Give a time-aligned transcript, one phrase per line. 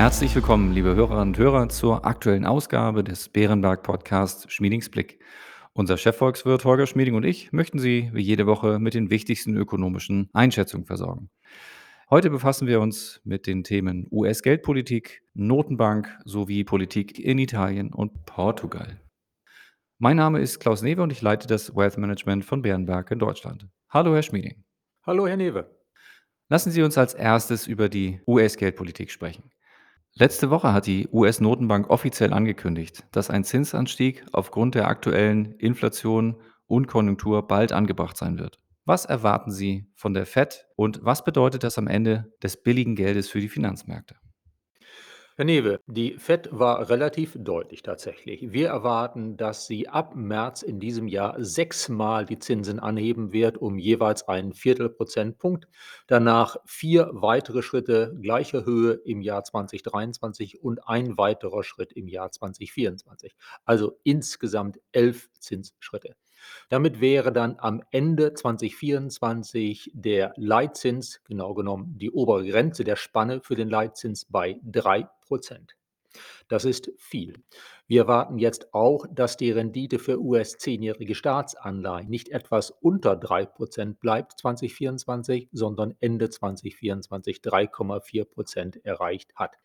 [0.00, 5.22] Herzlich willkommen, liebe Hörerinnen und Hörer, zur aktuellen Ausgabe des Bärenberg Podcast Schmiedings Blick.
[5.74, 10.30] Unser Chefvolkswirt Holger Schmieding und ich möchten Sie wie jede Woche mit den wichtigsten ökonomischen
[10.32, 11.28] Einschätzungen versorgen.
[12.08, 18.98] Heute befassen wir uns mit den Themen US-Geldpolitik, Notenbank sowie Politik in Italien und Portugal.
[19.98, 23.68] Mein Name ist Klaus Newe und ich leite das Wealth Management von Bärenberg in Deutschland.
[23.90, 24.64] Hallo, Herr Schmieding.
[25.04, 25.78] Hallo, Herr Newe.
[26.48, 29.50] Lassen Sie uns als erstes über die US-Geldpolitik sprechen.
[30.14, 36.88] Letzte Woche hat die US-Notenbank offiziell angekündigt, dass ein Zinsanstieg aufgrund der aktuellen Inflation und
[36.88, 38.58] Konjunktur bald angebracht sein wird.
[38.84, 43.28] Was erwarten Sie von der Fed und was bedeutet das am Ende des billigen Geldes
[43.28, 44.16] für die Finanzmärkte?
[45.40, 48.52] Herr Newe, die FED war relativ deutlich tatsächlich.
[48.52, 53.78] Wir erwarten, dass sie ab März in diesem Jahr sechsmal die Zinsen anheben wird, um
[53.78, 55.66] jeweils einen Viertelprozentpunkt.
[56.06, 62.30] Danach vier weitere Schritte gleicher Höhe im Jahr 2023 und ein weiterer Schritt im Jahr
[62.30, 63.34] 2024.
[63.64, 66.16] Also insgesamt elf Zinsschritte.
[66.68, 73.40] Damit wäre dann am Ende 2024 der Leitzins, genau genommen die obere Grenze der Spanne
[73.40, 75.06] für den Leitzins bei 3%
[76.48, 77.34] Das ist viel.
[77.86, 84.38] Wir erwarten jetzt auch, dass die Rendite für US-10-jährige Staatsanleihen nicht etwas unter 3% bleibt
[84.38, 89.56] 2024, sondern Ende 2024 3,4% erreicht hat.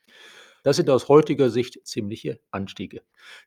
[0.66, 3.04] Das sind aus heutiger Sicht ziemliche Anstiege.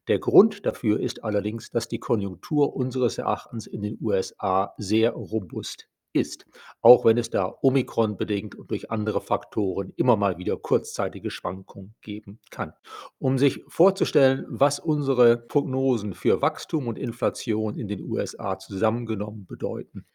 [0.07, 5.89] Der Grund dafür ist allerdings, dass die Konjunktur unseres Erachtens in den USA sehr robust
[6.13, 6.47] ist,
[6.81, 11.97] auch wenn es da Omikron bedingt und durch andere Faktoren immer mal wieder kurzzeitige Schwankungen
[12.03, 12.73] geben kann.
[13.19, 20.07] Um sich vorzustellen, was unsere Prognosen für Wachstum und Inflation in den USA zusammengenommen bedeuten.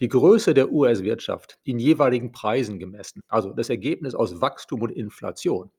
[0.00, 5.70] Die Größe der US-Wirtschaft in jeweiligen Preisen gemessen, also das Ergebnis aus Wachstum und Inflation,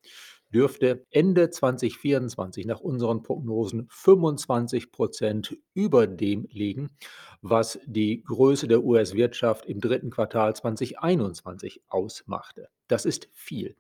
[0.56, 6.92] dürfte Ende 2024 nach unseren Prognosen 25 Prozent über dem liegen,
[7.42, 12.70] was die Größe der US-Wirtschaft im dritten Quartal 2021 ausmachte.
[12.88, 13.76] Das ist viel.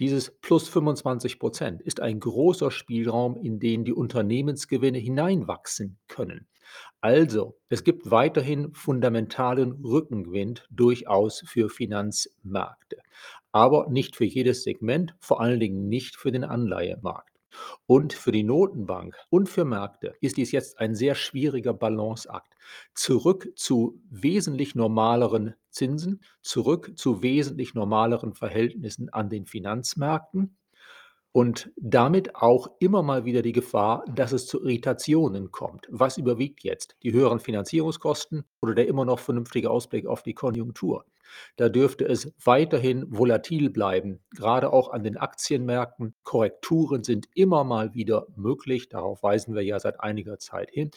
[0.00, 6.46] Dieses plus 25 Prozent ist ein großer Spielraum, in den die Unternehmensgewinne hineinwachsen können.
[7.00, 12.98] Also, es gibt weiterhin fundamentalen Rückenwind durchaus für Finanzmärkte
[13.52, 17.28] aber nicht für jedes Segment, vor allen Dingen nicht für den Anleihemarkt.
[17.86, 22.54] Und für die Notenbank und für Märkte ist dies jetzt ein sehr schwieriger Balanceakt.
[22.94, 30.56] Zurück zu wesentlich normaleren Zinsen, zurück zu wesentlich normaleren Verhältnissen an den Finanzmärkten
[31.32, 35.86] und damit auch immer mal wieder die Gefahr, dass es zu Irritationen kommt.
[35.90, 36.96] Was überwiegt jetzt?
[37.02, 41.04] Die höheren Finanzierungskosten oder der immer noch vernünftige Ausblick auf die Konjunktur?
[41.56, 46.14] Da dürfte es weiterhin volatil bleiben, gerade auch an den Aktienmärkten.
[46.22, 50.90] Korrekturen sind immer mal wieder möglich, darauf weisen wir ja seit einiger Zeit hin.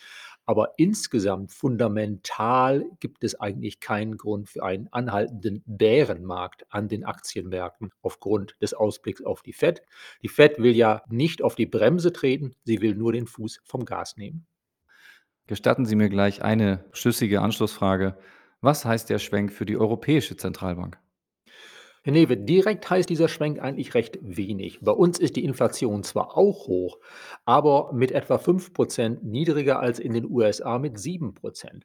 [0.46, 7.92] Aber insgesamt fundamental gibt es eigentlich keinen Grund für einen anhaltenden Bärenmarkt an den Aktienmärkten
[8.02, 9.82] aufgrund des Ausblicks auf die Fed.
[10.22, 13.86] Die Fed will ja nicht auf die Bremse treten, sie will nur den Fuß vom
[13.86, 14.46] Gas nehmen.
[15.48, 18.18] Gestatten Sie mir gleich eine schlüssige Anschlussfrage.
[18.66, 20.98] Was heißt der Schwenk für die Europäische Zentralbank?
[22.02, 24.80] Herr Newe, direkt heißt dieser Schwenk eigentlich recht wenig.
[24.82, 26.98] Bei uns ist die Inflation zwar auch hoch,
[27.46, 31.84] aber mit etwa 5% niedriger als in den USA mit 7%.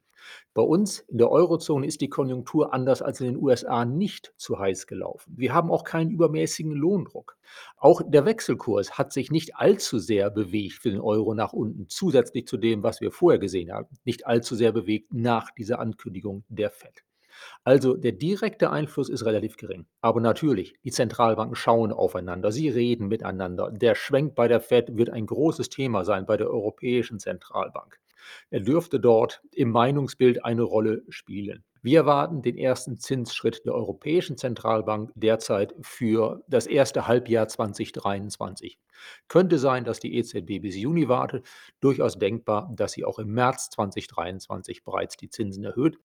[0.55, 4.59] Bei uns in der Eurozone ist die Konjunktur anders als in den USA nicht zu
[4.59, 5.35] heiß gelaufen.
[5.37, 7.37] Wir haben auch keinen übermäßigen Lohndruck.
[7.77, 12.47] Auch der Wechselkurs hat sich nicht allzu sehr bewegt für den Euro nach unten, zusätzlich
[12.47, 16.71] zu dem, was wir vorher gesehen haben, nicht allzu sehr bewegt nach dieser Ankündigung der
[16.71, 17.05] FED.
[17.65, 19.87] Also der direkte Einfluss ist relativ gering.
[20.01, 23.71] Aber natürlich, die Zentralbanken schauen aufeinander, sie reden miteinander.
[23.71, 27.99] Der Schwenk bei der Fed wird ein großes Thema sein bei der Europäischen Zentralbank.
[28.51, 31.65] Er dürfte dort im Meinungsbild eine Rolle spielen.
[31.83, 38.79] Wir erwarten den ersten Zinsschritt der Europäischen Zentralbank derzeit für das erste Halbjahr 2023.
[39.29, 41.47] Könnte sein, dass die EZB bis Juni wartet.
[41.81, 45.99] Durchaus denkbar, dass sie auch im März 2023 bereits die Zinsen erhöht.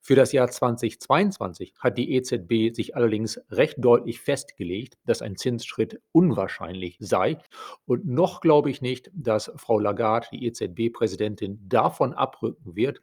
[0.00, 6.00] Für das Jahr 2022 hat die EZB sich allerdings recht deutlich festgelegt, dass ein Zinsschritt
[6.12, 7.38] unwahrscheinlich sei.
[7.84, 13.00] Und noch glaube ich nicht, dass Frau Lagarde, die EZB-Präsidentin, davon abrücken wird.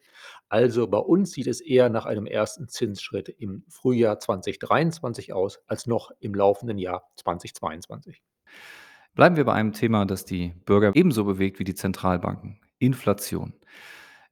[0.49, 5.85] Also bei uns sieht es eher nach einem ersten Zinsschritt im Frühjahr 2023 aus, als
[5.85, 8.21] noch im laufenden Jahr 2022.
[9.13, 12.59] Bleiben wir bei einem Thema, das die Bürger ebenso bewegt wie die Zentralbanken.
[12.79, 13.53] Inflation.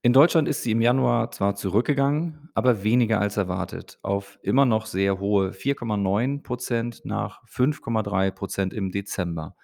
[0.05, 4.85] In Deutschland ist sie im Januar zwar zurückgegangen, aber weniger als erwartet, auf immer noch
[4.85, 9.55] sehr hohe 4,9 Prozent nach 5,3 Prozent im Dezember.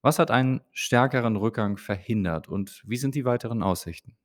[0.00, 4.16] Was hat einen stärkeren Rückgang verhindert und wie sind die weiteren Aussichten?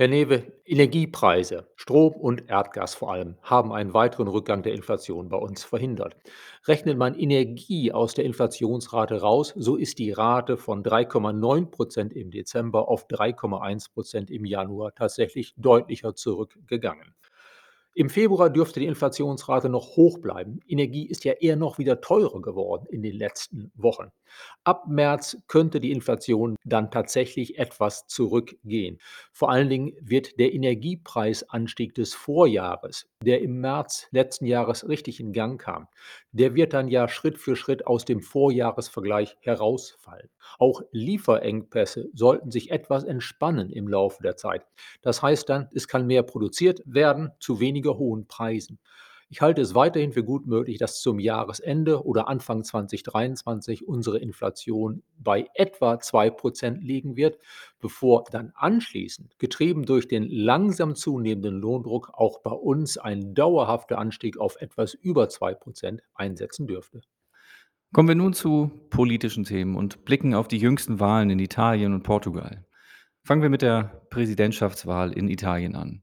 [0.00, 5.36] Herr Newe, Energiepreise, Strom und Erdgas vor allem, haben einen weiteren Rückgang der Inflation bei
[5.36, 6.16] uns verhindert.
[6.66, 12.30] Rechnet man Energie aus der Inflationsrate raus, so ist die Rate von 3,9 Prozent im
[12.30, 17.14] Dezember auf 3,1 Prozent im Januar tatsächlich deutlicher zurückgegangen.
[18.00, 20.60] Im Februar dürfte die Inflationsrate noch hoch bleiben.
[20.66, 24.10] Energie ist ja eher noch wieder teurer geworden in den letzten Wochen.
[24.64, 28.98] Ab März könnte die Inflation dann tatsächlich etwas zurückgehen.
[29.32, 35.34] Vor allen Dingen wird der Energiepreisanstieg des Vorjahres, der im März letzten Jahres richtig in
[35.34, 35.86] Gang kam,
[36.32, 40.30] der wird dann ja Schritt für Schritt aus dem Vorjahresvergleich herausfallen.
[40.58, 44.64] Auch Lieferengpässe sollten sich etwas entspannen im Laufe der Zeit.
[45.02, 48.78] Das heißt dann, es kann mehr produziert werden zu weniger hohen Preisen.
[49.32, 55.04] Ich halte es weiterhin für gut möglich, dass zum Jahresende oder Anfang 2023 unsere Inflation
[55.18, 57.38] bei etwa 2% liegen wird,
[57.78, 64.36] bevor dann anschließend, getrieben durch den langsam zunehmenden Lohndruck, auch bei uns ein dauerhafter Anstieg
[64.36, 67.00] auf etwas über 2% einsetzen dürfte.
[67.92, 72.02] Kommen wir nun zu politischen Themen und blicken auf die jüngsten Wahlen in Italien und
[72.02, 72.66] Portugal.
[73.22, 76.02] Fangen wir mit der Präsidentschaftswahl in Italien an.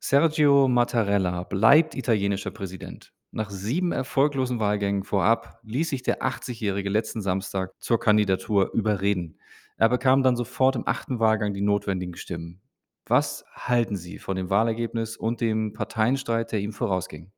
[0.00, 3.12] Sergio Mattarella bleibt italienischer Präsident.
[3.32, 9.38] Nach sieben erfolglosen Wahlgängen vorab ließ sich der 80-Jährige letzten Samstag zur Kandidatur überreden.
[9.76, 12.60] Er bekam dann sofort im achten Wahlgang die notwendigen Stimmen.
[13.06, 17.32] Was halten Sie von dem Wahlergebnis und dem Parteienstreit, der ihm vorausging?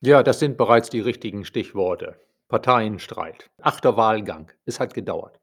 [0.00, 2.20] Ja, das sind bereits die richtigen Stichworte.
[2.48, 4.52] Parteienstreit, achter Wahlgang.
[4.66, 5.40] Es hat gedauert.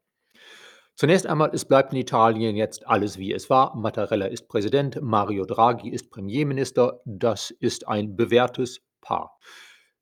[1.00, 3.74] Zunächst einmal, es bleibt in Italien jetzt alles wie es war.
[3.74, 7.00] Mattarella ist Präsident, Mario Draghi ist Premierminister.
[7.06, 9.40] Das ist ein bewährtes Paar.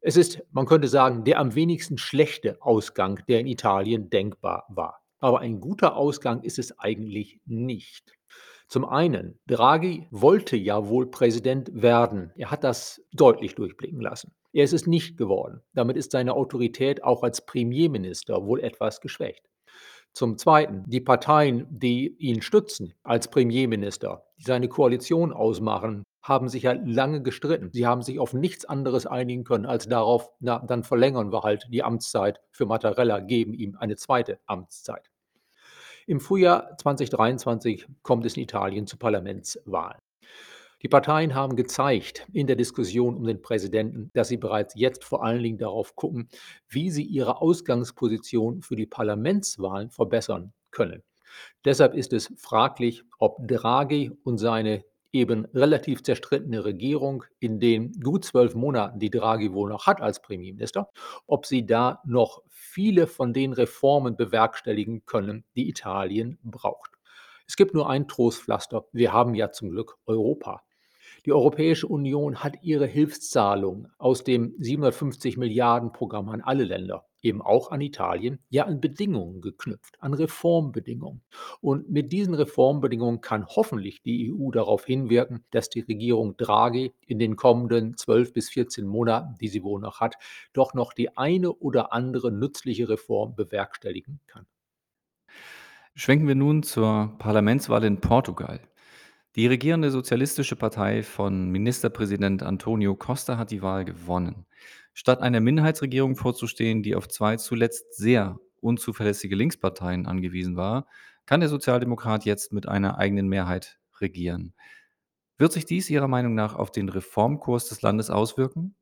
[0.02, 5.04] Es ist, man könnte sagen, der am wenigsten schlechte Ausgang, der in Italien denkbar war.
[5.20, 8.18] Aber ein guter Ausgang ist es eigentlich nicht.
[8.68, 12.32] Zum einen, Draghi wollte ja wohl Präsident werden.
[12.36, 14.34] Er hat das deutlich durchblicken lassen.
[14.52, 15.62] Er ist es nicht geworden.
[15.76, 19.48] Damit ist seine Autorität auch als Premierminister wohl etwas geschwächt.
[20.18, 26.64] Zum Zweiten, die Parteien, die ihn stützen als Premierminister, die seine Koalition ausmachen, haben sich
[26.64, 27.70] ja lange gestritten.
[27.72, 31.68] Sie haben sich auf nichts anderes einigen können als darauf, na, dann verlängern wir halt
[31.70, 35.08] die Amtszeit für Mattarella, geben ihm eine zweite Amtszeit.
[36.08, 40.00] Im Frühjahr 2023 kommt es in Italien zu Parlamentswahlen.
[40.84, 45.24] Die Parteien haben gezeigt in der Diskussion um den Präsidenten, dass sie bereits jetzt vor
[45.24, 46.30] allen Dingen darauf gucken,
[46.70, 51.02] wie sie ihre Ausgangsposition für die Parlamentswahlen verbessern können.
[51.66, 58.26] Deshalb ist es fraglich, ob Draghi und seine eben relativ zerstrittene Regierung in den gut
[58.26, 60.90] zwölf Monaten, die Draghi wohl noch hat als Premierminister,
[61.26, 66.92] ob sie da noch viele von den Reformen bewerkstelligen können, die Italien braucht.
[67.48, 68.86] Es gibt nur ein Trostpflaster.
[68.92, 70.62] Wir haben ja zum Glück Europa.
[71.28, 77.42] Die Europäische Union hat ihre Hilfszahlungen aus dem 750 Milliarden Programm an alle Länder, eben
[77.42, 81.22] auch an Italien, ja an Bedingungen geknüpft, an Reformbedingungen.
[81.60, 87.20] Und mit diesen Reformbedingungen kann hoffentlich die EU darauf hinwirken, dass die Regierung Draghi in
[87.20, 90.16] den kommenden 12 bis 14 Monaten, die sie wohl noch hat,
[90.54, 94.46] doch noch die eine oder andere nützliche Reform bewerkstelligen kann.
[95.94, 98.62] Schwenken wir nun zur Parlamentswahl in Portugal.
[99.38, 104.48] Die regierende Sozialistische Partei von Ministerpräsident Antonio Costa hat die Wahl gewonnen.
[104.96, 110.88] Statt einer Minderheitsregierung vorzustehen, die auf zwei zuletzt sehr unzuverlässige Linksparteien angewiesen war,
[111.28, 114.56] kann der Sozialdemokrat jetzt mit einer eigenen Mehrheit regieren.
[115.38, 118.74] Wird sich dies Ihrer Meinung nach auf den Reformkurs des Landes auswirken?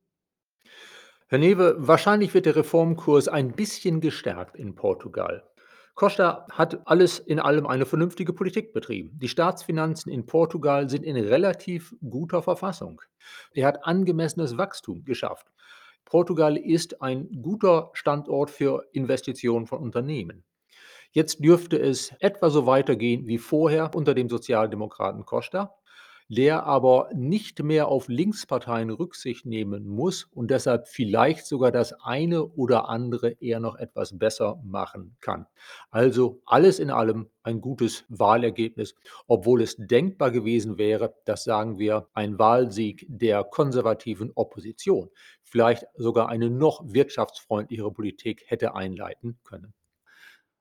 [1.26, 5.44] Herr Newe, wahrscheinlich wird der Reformkurs ein bisschen gestärkt in Portugal.
[5.96, 9.18] Costa hat alles in allem eine vernünftige Politik betrieben.
[9.18, 13.00] Die Staatsfinanzen in Portugal sind in relativ guter Verfassung.
[13.54, 15.46] Er hat angemessenes Wachstum geschafft.
[16.04, 20.44] Portugal ist ein guter Standort für Investitionen von Unternehmen.
[21.12, 25.74] Jetzt dürfte es etwa so weitergehen wie vorher unter dem Sozialdemokraten Costa
[26.28, 32.44] der aber nicht mehr auf Linksparteien Rücksicht nehmen muss und deshalb vielleicht sogar das eine
[32.44, 35.46] oder andere eher noch etwas besser machen kann.
[35.90, 38.94] Also alles in allem ein gutes Wahlergebnis,
[39.28, 45.10] obwohl es denkbar gewesen wäre, dass sagen wir ein Wahlsieg der konservativen Opposition
[45.42, 49.74] vielleicht sogar eine noch wirtschaftsfreundlichere Politik hätte einleiten können.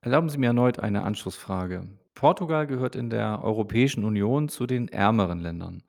[0.02, 1.88] Erlauben Sie mir erneut eine Anschlussfrage.
[2.16, 5.84] Portugal gehört in der Europäischen Union zu den ärmeren Ländern.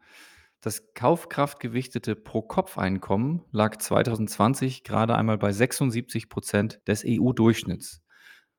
[0.61, 8.03] Das kaufkraftgewichtete Pro-Kopf-Einkommen lag 2020 gerade einmal bei 76 Prozent des EU-Durchschnitts.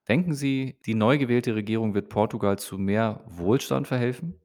[0.08, 4.40] Denken Sie, die neu gewählte Regierung wird Portugal zu mehr Wohlstand verhelfen?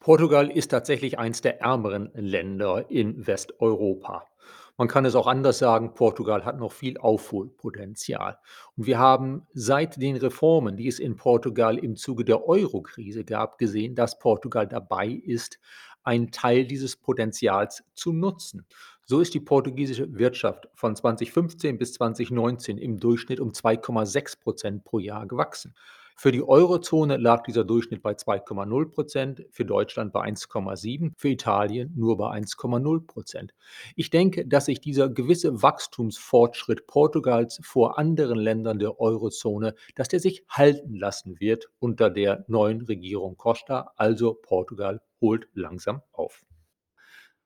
[0.00, 4.26] Portugal ist tatsächlich eins der ärmeren Länder in Westeuropa.
[4.76, 8.38] Man kann es auch anders sagen, Portugal hat noch viel Aufholpotenzial.
[8.76, 13.58] Und wir haben seit den Reformen, die es in Portugal im Zuge der Euro-Krise gab,
[13.58, 15.58] gesehen, dass Portugal dabei ist,
[16.04, 18.66] einen Teil dieses Potenzials zu nutzen.
[19.04, 24.98] So ist die portugiesische Wirtschaft von 2015 bis 2019 im Durchschnitt um 2,6 Prozent pro
[24.98, 25.74] Jahr gewachsen.
[26.20, 31.92] Für die Eurozone lag dieser Durchschnitt bei 2,0 Prozent, für Deutschland bei 1,7, für Italien
[31.94, 33.54] nur bei 1,0 Prozent.
[33.94, 40.18] Ich denke, dass sich dieser gewisse Wachstumsfortschritt Portugals vor anderen Ländern der Eurozone, dass der
[40.18, 43.92] sich halten lassen wird unter der neuen Regierung Costa.
[43.94, 46.44] Also Portugal holt langsam auf.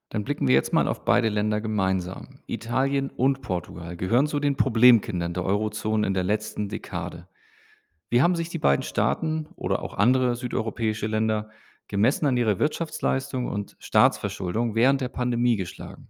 [0.09, 2.41] Dann blicken wir jetzt mal auf beide Länder gemeinsam.
[2.47, 7.29] Italien und Portugal gehören zu den Problemkindern der Eurozone in der letzten Dekade.
[8.13, 11.49] Wie haben sich die beiden Staaten oder auch andere südeuropäische Länder
[11.89, 16.09] gemessen an ihrer Wirtschaftsleistung und Staatsverschuldung während der Pandemie geschlagen?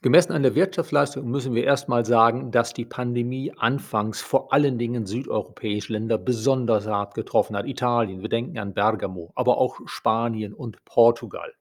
[0.00, 4.78] Gemessen an der Wirtschaftsleistung müssen wir erst mal sagen, dass die Pandemie anfangs vor allen
[4.78, 7.66] Dingen südeuropäische Länder besonders hart getroffen hat.
[7.66, 11.52] Italien, wir denken an Bergamo, aber auch Spanien und Portugal.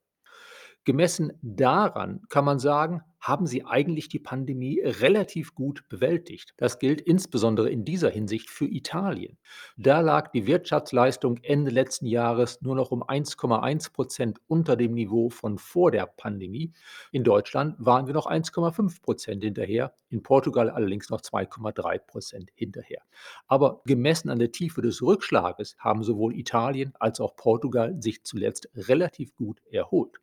[0.84, 6.54] Gemessen daran kann man sagen, haben sie eigentlich die Pandemie relativ gut bewältigt.
[6.58, 9.38] Das gilt insbesondere in dieser Hinsicht für Italien.
[9.78, 15.30] Da lag die Wirtschaftsleistung Ende letzten Jahres nur noch um 1,1 Prozent unter dem Niveau
[15.30, 16.74] von vor der Pandemie.
[17.12, 23.04] In Deutschland waren wir noch 1,5 Prozent hinterher, in Portugal allerdings noch 2,3 Prozent hinterher.
[23.48, 28.68] Aber gemessen an der Tiefe des Rückschlages haben sowohl Italien als auch Portugal sich zuletzt
[28.76, 30.20] relativ gut erholt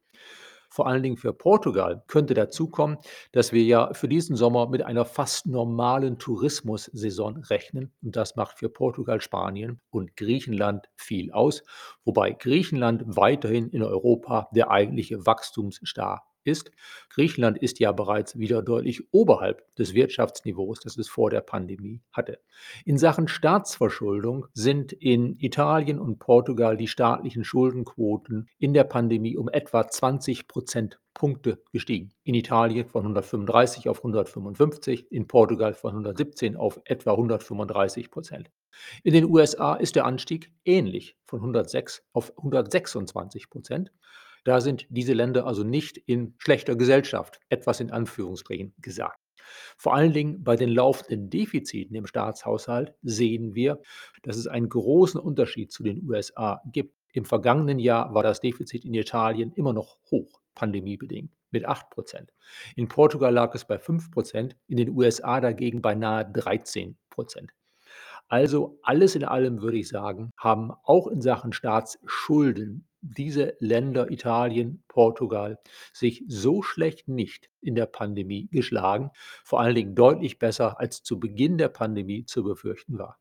[0.69, 2.99] vor allen Dingen für Portugal könnte dazu kommen,
[3.33, 7.93] dass wir ja für diesen Sommer mit einer fast normalen Tourismussaison rechnen.
[8.03, 11.63] Und das macht für Portugal, Spanien und Griechenland viel aus,
[12.05, 16.73] wobei Griechenland weiterhin in Europa der eigentliche Wachstumsstar ist.
[17.11, 22.41] Griechenland ist ja bereits wieder deutlich oberhalb des Wirtschaftsniveaus, das es vor der Pandemie hatte.
[22.85, 29.49] In Sachen Staatsverschuldung sind in Italien und Portugal die staatlichen Schuldenquoten in der Pandemie um
[29.49, 32.11] etwa 20 Prozentpunkte gestiegen.
[32.25, 38.51] In Italien von 135 auf 155, in Portugal von 117 auf etwa 135 Prozent.
[39.03, 43.93] In den USA ist der Anstieg ähnlich von 106 auf 126 Prozent.
[44.49, 49.21] Da sind diese Länder also nicht in schlechter Gesellschaft, etwas in Anführungsstrichen gesagt.
[49.77, 53.79] Vor allen Dingen bei den laufenden Defiziten im Staatshaushalt sehen wir,
[54.23, 56.95] dass es einen großen Unterschied zu den USA gibt.
[57.13, 62.33] Im vergangenen Jahr war das Defizit in Italien immer noch hoch, pandemiebedingt, mit 8 Prozent.
[62.75, 67.53] In Portugal lag es bei 5 Prozent, in den USA dagegen bei nahe 13 Prozent.
[68.29, 74.83] Also alles in allem würde ich sagen, haben auch in Sachen Staatsschulden diese Länder, Italien,
[74.89, 75.59] Portugal,
[75.93, 79.11] sich so schlecht nicht in der Pandemie geschlagen,
[79.45, 83.19] vor allen Dingen deutlich besser als zu Beginn der Pandemie zu befürchten war.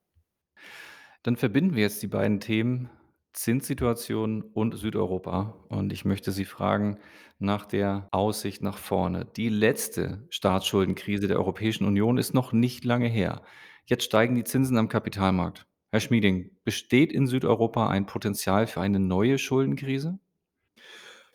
[1.24, 2.90] Dann verbinden wir jetzt die beiden Themen
[3.38, 5.54] Zinssituation und Südeuropa.
[5.70, 6.98] Und ich möchte Sie fragen
[7.38, 9.26] nach der Aussicht nach vorne.
[9.26, 13.44] Die letzte Staatsschuldenkrise der Europäischen Union ist noch nicht lange her.
[13.86, 15.68] Jetzt steigen die Zinsen am Kapitalmarkt.
[15.90, 20.20] Herr Schmieding, besteht in Südeuropa ein Potenzial für eine neue Schuldenkrise?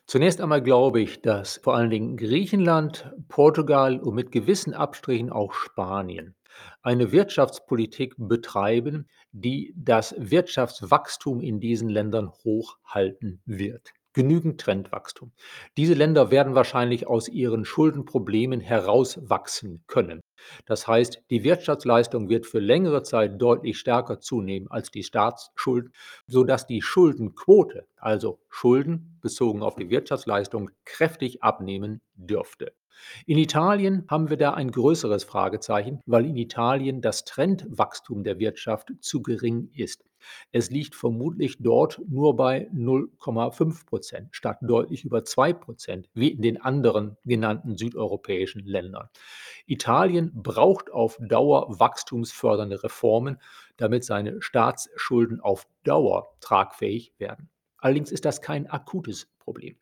[0.06, 5.54] Zunächst einmal glaube ich, dass vor allen Dingen Griechenland, Portugal und mit gewissen Abstrichen auch
[5.54, 6.34] Spanien
[6.82, 13.94] eine Wirtschaftspolitik betreiben, die das Wirtschaftswachstum in diesen Ländern hochhalten wird.
[14.14, 15.32] Genügend Trendwachstum.
[15.76, 20.20] Diese Länder werden wahrscheinlich aus ihren Schuldenproblemen herauswachsen können.
[20.66, 25.92] Das heißt, die Wirtschaftsleistung wird für längere Zeit deutlich stärker zunehmen als die Staatsschulden,
[26.26, 32.74] sodass die Schuldenquote, also Schulden bezogen auf die Wirtschaftsleistung, kräftig abnehmen dürfte.
[33.26, 38.92] In Italien haben wir da ein größeres Fragezeichen, weil in Italien das Trendwachstum der Wirtschaft
[39.00, 40.04] zu gering ist.
[40.52, 46.42] Es liegt vermutlich dort nur bei 0,5 Prozent statt deutlich über 2 Prozent, wie in
[46.42, 49.08] den anderen genannten südeuropäischen Ländern.
[49.66, 53.40] Italien braucht auf Dauer wachstumsfördernde Reformen,
[53.76, 57.50] damit seine Staatsschulden auf Dauer tragfähig werden.
[57.78, 59.76] Allerdings ist das kein akutes Problem.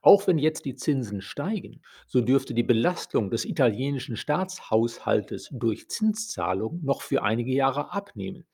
[0.00, 6.84] Auch wenn jetzt die Zinsen steigen, so dürfte die Belastung des italienischen Staatshaushaltes durch Zinszahlungen
[6.84, 8.46] noch für einige Jahre abnehmen.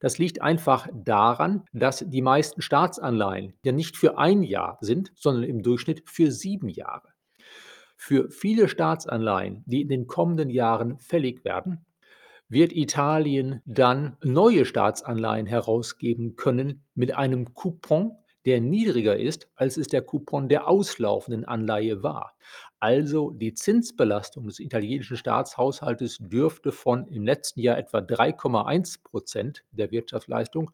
[0.00, 5.44] Das liegt einfach daran, dass die meisten Staatsanleihen ja nicht für ein Jahr sind, sondern
[5.44, 7.08] im Durchschnitt für sieben Jahre.
[7.96, 11.84] Für viele Staatsanleihen, die in den kommenden Jahren fällig werden,
[12.48, 18.16] wird Italien dann neue Staatsanleihen herausgeben können mit einem Coupon,
[18.46, 22.34] der niedriger ist, als es der Coupon der auslaufenden Anleihe war.
[22.78, 29.90] Also die Zinsbelastung des italienischen Staatshaushaltes dürfte von im letzten Jahr etwa 3,1 Prozent der
[29.90, 30.70] Wirtschaftsleistung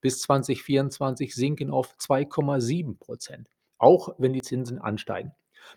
[0.00, 5.32] bis 2024 sinken auf 2,7 Prozent, auch wenn die Zinsen ansteigen.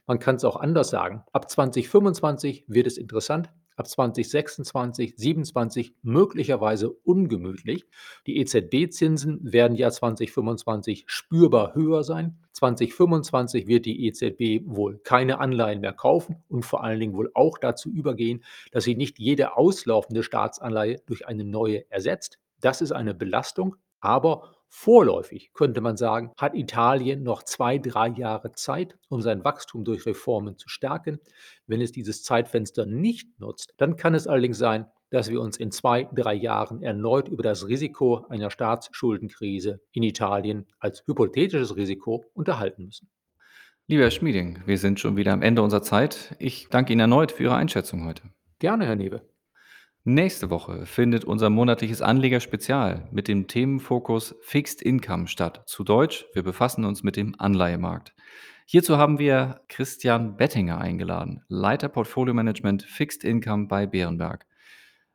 [0.07, 1.23] Man kann es auch anders sagen.
[1.33, 7.85] Ab 2025 wird es interessant, ab 2026, 27 möglicherweise ungemütlich.
[8.27, 12.37] Die EZB-Zinsen werden ja 2025 spürbar höher sein.
[12.53, 17.57] 2025 wird die EZB wohl keine Anleihen mehr kaufen und vor allen Dingen wohl auch
[17.57, 22.39] dazu übergehen, dass sie nicht jede auslaufende Staatsanleihe durch eine neue ersetzt.
[22.61, 28.53] Das ist eine Belastung, aber Vorläufig könnte man sagen, hat Italien noch zwei, drei Jahre
[28.53, 31.19] Zeit, um sein Wachstum durch Reformen zu stärken.
[31.67, 35.71] Wenn es dieses Zeitfenster nicht nutzt, dann kann es allerdings sein, dass wir uns in
[35.71, 42.85] zwei, drei Jahren erneut über das Risiko einer Staatsschuldenkrise in Italien als hypothetisches Risiko unterhalten
[42.85, 43.09] müssen.
[43.85, 46.35] Lieber Herr Schmieding, wir sind schon wieder am Ende unserer Zeit.
[46.39, 48.23] Ich danke Ihnen erneut für Ihre Einschätzung heute.
[48.57, 49.21] Gerne, Herr Newe.
[50.05, 55.63] Nächste Woche findet unser monatliches Anlegerspezial mit dem Themenfokus Fixed Income statt.
[55.65, 58.13] Zu Deutsch, wir befassen uns mit dem Anleihemarkt.
[58.65, 64.45] Hierzu haben wir Christian Bettinger eingeladen, Leiter Portfolio Management Fixed Income bei Bärenberg.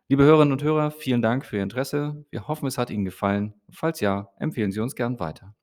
[0.09, 2.25] Liebe Hörerinnen und Hörer, vielen Dank für Ihr Interesse.
[2.31, 3.53] Wir hoffen, es hat Ihnen gefallen.
[3.69, 5.55] Falls ja, empfehlen Sie uns gern weiter.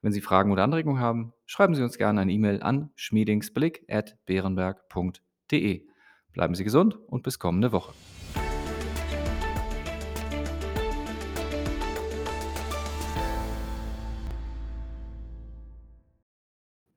[0.00, 5.86] Wenn Sie Fragen oder Anregungen haben, schreiben Sie uns gerne eine E-Mail an schmiedingsblick.bärenberg.de.
[6.32, 7.92] Bleiben Sie gesund und bis kommende Woche.